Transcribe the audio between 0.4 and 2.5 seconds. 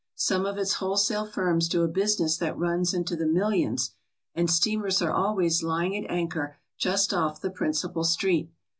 of its wholesale firms do a business